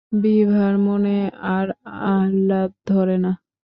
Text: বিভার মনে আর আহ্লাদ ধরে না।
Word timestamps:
বিভার 0.21 0.73
মনে 0.79 1.17
আর 1.51 1.67
আহ্লাদ 2.11 2.71
ধরে 2.87 3.15
না। 3.17 3.31